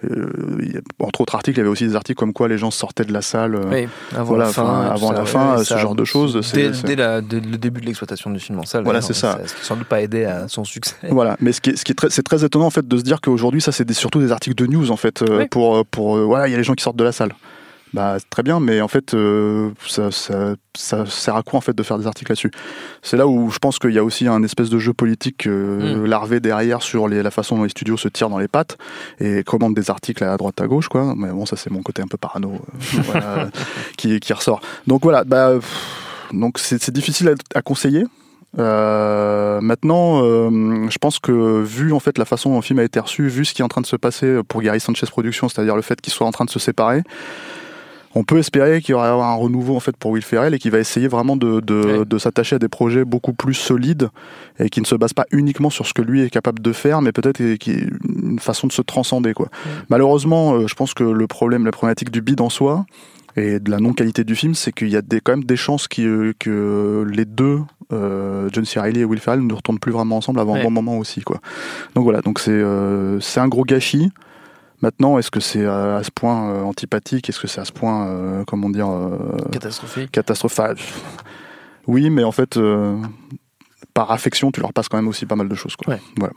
euh, 0.03 0.81
entre 0.99 1.21
autres 1.21 1.35
articles, 1.35 1.57
il 1.57 1.61
y 1.61 1.61
avait 1.61 1.69
aussi 1.69 1.87
des 1.87 1.95
articles 1.95 2.17
comme 2.19 2.33
quoi 2.33 2.47
les 2.47 2.57
gens 2.57 2.71
sortaient 2.71 3.05
de 3.05 3.13
la 3.13 3.21
salle. 3.21 3.59
Oui, 3.71 3.87
avant 4.13 4.23
voilà, 4.25 4.45
la 4.45 4.51
fin. 4.51 4.81
avant 4.81 5.11
la 5.11 5.21
ouais, 5.23 5.57
ce 5.59 5.63
ça- 5.65 5.77
genre 5.77 5.95
de 5.95 6.05
choses, 6.05 6.41
c'est- 6.41 6.55
Dès, 6.57 6.73
c'est- 6.73 6.87
dès 6.87 6.95
la- 6.95 7.21
dès 7.21 7.39
le 7.39 7.57
début 7.57 7.81
de 7.81 7.85
l'exploitation 7.85 8.29
du 8.31 8.39
film 8.39 8.59
en 8.59 8.63
salle. 8.65 8.83
Voilà, 8.83 9.01
c'est 9.01 9.13
ça. 9.13 9.33
Ça 9.33 9.37
n'a 9.39 9.47
sans 9.61 9.75
doute 9.75 9.87
pas 9.87 10.01
aidé 10.01 10.25
à 10.25 10.47
son 10.47 10.63
succès. 10.63 10.95
Voilà, 11.09 11.34
mais 11.39 11.51
ce 11.51 11.61
qui 11.61 11.71
est, 11.71 11.75
ce 11.75 11.83
qui 11.83 11.91
est 11.91 11.95
très, 11.95 12.09
c'est 12.09 12.23
très 12.23 12.43
étonnant 12.43 12.65
en 12.65 12.69
fait 12.71 12.87
de 12.87 12.97
se 12.97 13.03
dire 13.03 13.21
qu'aujourd'hui 13.21 13.61
ça 13.61 13.71
c'est 13.71 13.85
des- 13.85 13.93
surtout 13.93 14.19
des 14.19 14.31
articles 14.31 14.55
de 14.55 14.65
news 14.67 14.91
en 14.91 14.97
fait 14.97 15.21
euh, 15.21 15.39
Oui. 15.39 15.47
pour 15.49 15.85
pour 15.85 16.17
euh, 16.17 16.23
voilà 16.25 16.47
il 16.47 16.51
y 16.51 16.53
a 16.53 16.57
les 16.57 16.63
gens 16.63 16.73
qui 16.73 16.83
sortent 16.83 16.97
de 16.97 17.03
la 17.03 17.11
salle. 17.11 17.33
Bah 17.93 18.15
c'est 18.19 18.29
très 18.29 18.43
bien, 18.43 18.59
mais 18.59 18.81
en 18.81 18.89
fait 18.89 19.13
euh, 19.13 19.69
ça, 19.87 20.11
ça, 20.11 20.55
ça 20.75 21.05
sert 21.05 21.35
à 21.37 21.43
quoi 21.43 21.57
en 21.59 21.61
fait 21.61 21.73
de 21.73 21.81
faire 21.81 21.97
des 21.97 22.07
articles 22.07 22.29
là-dessus? 22.29 22.51
C'est 23.01 23.15
là 23.15 23.25
où 23.25 23.49
je 23.51 23.57
pense 23.57 23.79
qu'il 23.79 23.91
y 23.91 23.97
a 23.99 24.03
aussi 24.03 24.27
un 24.27 24.43
espèce 24.43 24.69
de 24.69 24.79
jeu 24.79 24.91
politique 24.93 25.47
euh, 25.47 26.01
Mm. 26.01 26.05
larvé 26.05 26.39
derrière 26.41 26.81
sur 26.81 27.07
les, 27.07 27.23
la 27.23 27.31
façon 27.31 27.55
dont 27.55 27.63
les 27.63 27.69
studios 27.69 27.95
se 27.95 28.09
tirent 28.09 28.29
dans 28.29 28.39
les 28.39 28.49
pattes 28.49 28.77
et 29.21 29.43
commandent 29.45 29.75
des 29.75 29.89
articles 29.89 30.25
à 30.25 30.35
droite 30.35 30.59
à 30.59 30.67
gauche 30.67 30.89
quoi. 30.89 31.13
Mais 31.15 31.29
bon 31.29 31.45
ça 31.45 31.55
c'est 31.55 31.69
mon 31.71 31.83
côté 31.83 32.01
un 32.01 32.07
peu 32.07 32.17
parano 32.17 32.53
euh, 32.55 32.99
voilà, 33.05 33.49
qui 33.97 34.19
qui 34.19 34.33
ressort. 34.33 34.59
Donc 34.87 35.03
voilà, 35.03 35.23
bah 35.23 35.53
pff, 35.53 36.31
donc 36.33 36.57
c'est 36.59 36.81
c'est 36.83 36.91
difficile 36.93 37.29
à, 37.29 37.59
à 37.59 37.61
conseiller. 37.61 38.03
Euh, 38.57 39.59
maintenant, 39.61 40.23
euh, 40.23 40.87
je 40.89 40.97
pense 40.97 41.19
que 41.19 41.61
vu 41.61 41.91
en 41.93 41.99
fait 41.99 42.17
la 42.17 42.25
façon 42.25 42.49
dont 42.49 42.55
le 42.57 42.61
film 42.61 42.79
a 42.79 42.83
été 42.83 42.99
reçu, 42.99 43.27
vu 43.27 43.45
ce 43.45 43.53
qui 43.53 43.61
est 43.61 43.65
en 43.65 43.69
train 43.69 43.81
de 43.81 43.85
se 43.85 43.95
passer 43.95 44.39
pour 44.47 44.61
Gary 44.61 44.79
Sanchez 44.79 45.07
Productions, 45.07 45.49
c'est-à-dire 45.49 45.75
le 45.75 45.81
fait 45.81 45.99
qu'il 45.99 46.13
soit 46.13 46.27
en 46.27 46.31
train 46.31 46.45
de 46.45 46.49
se 46.49 46.59
séparer, 46.59 47.03
on 48.17 48.23
peut 48.23 48.37
espérer 48.37 48.81
qu'il 48.81 48.93
y 48.93 48.95
aura 48.95 49.09
un 49.09 49.33
renouveau 49.35 49.75
en 49.75 49.81
fait 49.81 49.97
pour 49.97 50.11
Will 50.11 50.23
Ferrell 50.23 50.53
et 50.53 50.57
qu'il 50.59 50.71
va 50.71 50.79
essayer 50.79 51.09
vraiment 51.09 51.35
de, 51.35 51.59
de, 51.59 51.75
Ouais. 51.99 52.05
de 52.05 52.17
s'attacher 52.17 52.55
à 52.55 52.59
des 52.59 52.69
projets 52.69 53.03
beaucoup 53.03 53.33
plus 53.33 53.53
solides 53.55 54.09
et 54.57 54.69
qui 54.69 54.79
ne 54.79 54.85
se 54.85 54.95
basent 54.95 55.11
pas 55.13 55.25
uniquement 55.31 55.69
sur 55.69 55.85
ce 55.85 55.93
que 55.93 56.01
lui 56.01 56.21
est 56.21 56.29
capable 56.29 56.61
de 56.61 56.71
faire, 56.71 57.01
mais 57.01 57.11
peut-être 57.11 57.41
une 57.41 58.39
façon 58.39 58.67
de 58.67 58.71
se 58.71 58.81
transcender 58.81 59.33
quoi. 59.33 59.49
Malheureusement, 59.89 60.53
euh, 60.53 60.67
je 60.67 60.75
pense 60.75 60.93
que 60.93 61.03
le 61.03 61.27
problème, 61.27 61.65
la 61.65 61.71
problématique 61.73 62.09
du 62.09 62.21
bid 62.21 62.39
en 62.39 62.49
soi 62.49 62.85
et 63.35 63.59
de 63.59 63.69
la 63.71 63.79
non-qualité 63.79 64.23
du 64.23 64.35
film, 64.35 64.55
c'est 64.55 64.71
qu'il 64.71 64.89
y 64.89 64.95
a 64.95 65.01
des, 65.01 65.19
quand 65.21 65.33
même 65.33 65.43
des 65.43 65.57
chances 65.57 65.87
que, 65.87 66.33
que 66.39 67.05
les 67.09 67.25
deux, 67.25 67.59
euh, 67.91 68.49
John 68.53 68.65
C. 68.65 68.79
Reilly 68.79 69.01
et 69.01 69.05
Will 69.05 69.19
Ferrell, 69.19 69.45
ne 69.45 69.53
retournent 69.53 69.79
plus 69.79 69.91
vraiment 69.91 70.17
ensemble 70.17 70.39
avant 70.39 70.53
Ouais. 70.53 70.61
un 70.61 70.63
bon 70.63 70.71
moment 70.71 70.97
aussi. 70.97 71.21
Quoi. 71.21 71.39
Donc 71.95 72.03
voilà, 72.05 72.21
donc 72.21 72.39
c'est 72.39 72.51
euh, 72.51 73.19
c'est 73.19 73.39
un 73.39 73.47
gros 73.47 73.63
gâchis. 73.63 74.11
Maintenant, 74.81 75.17
est-ce 75.17 75.31
que 75.31 75.39
c'est 75.39 75.65
à, 75.65 75.97
à 75.97 76.03
ce 76.03 76.11
point 76.11 76.49
euh, 76.49 76.61
antipathique? 76.63 77.29
Est-ce 77.29 77.39
que 77.39 77.47
c'est 77.47 77.61
à 77.61 77.65
ce 77.65 77.71
point, 77.71 78.07
euh, 78.07 78.43
comment 78.45 78.69
dire, 78.69 78.89
euh, 78.89 79.17
Catastrophique. 79.51 80.11
catastrophal 80.11 80.75
Oui, 81.87 82.09
mais 82.09 82.23
en 82.23 82.31
fait, 82.31 82.57
euh, 82.57 82.97
par 83.93 84.11
affection, 84.11 84.51
tu 84.51 84.59
leur 84.61 84.73
passes 84.73 84.89
quand 84.89 84.97
même 84.97 85.07
aussi 85.07 85.25
pas 85.25 85.35
mal 85.35 85.47
de 85.47 85.55
choses. 85.55 85.75
Quoi. 85.75 85.93
Ouais. 85.95 86.01
Voilà. 86.17 86.33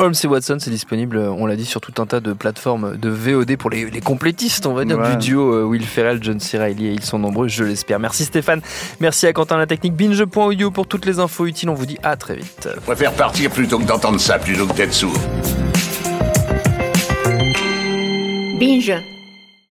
Holmes 0.00 0.14
et 0.22 0.26
Watson, 0.28 0.58
c'est 0.60 0.70
disponible, 0.70 1.16
euh, 1.16 1.28
on 1.30 1.44
l'a 1.46 1.56
dit, 1.56 1.64
sur 1.64 1.80
tout 1.80 1.92
un 2.00 2.06
tas 2.06 2.20
de 2.20 2.32
plateformes 2.32 2.96
de 2.96 3.08
VOD 3.08 3.56
pour 3.56 3.68
les, 3.68 3.90
les 3.90 4.00
complétistes, 4.00 4.64
on 4.66 4.72
va 4.72 4.84
dire, 4.84 4.96
Ouais. 4.96 5.10
du 5.16 5.16
duo 5.16 5.52
euh, 5.52 5.64
Will 5.64 5.84
Ferrell, 5.84 6.20
John 6.22 6.38
C. 6.38 6.56
Reilly, 6.56 6.86
et 6.86 6.92
ils 6.92 7.02
sont 7.02 7.18
nombreux, 7.18 7.48
je 7.48 7.64
l'espère. 7.64 7.98
Merci 7.98 8.24
Stéphane, 8.24 8.60
merci 9.00 9.26
à 9.26 9.32
Quentin 9.32 9.56
La 9.56 9.66
Technique, 9.66 9.94
binge.audio 9.94 10.70
pour 10.70 10.86
toutes 10.86 11.04
les 11.04 11.18
infos 11.18 11.46
utiles, 11.46 11.68
on 11.68 11.74
vous 11.74 11.84
dit 11.86 11.98
à 12.04 12.16
très 12.16 12.36
vite. 12.36 12.68
Je 12.72 12.80
préfère 12.80 13.12
partir 13.12 13.50
plutôt 13.50 13.80
que 13.80 13.84
d'entendre 13.86 14.20
ça, 14.20 14.38
plutôt 14.38 14.66
que 14.68 14.74
d'être 14.74 14.94
sourd. 14.94 15.18
Binge. 18.60 18.92